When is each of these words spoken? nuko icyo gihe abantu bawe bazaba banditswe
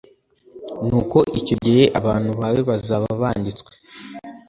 nuko 0.87 1.17
icyo 1.39 1.55
gihe 1.63 1.83
abantu 1.99 2.29
bawe 2.39 2.59
bazaba 2.69 3.07
banditswe 3.21 3.71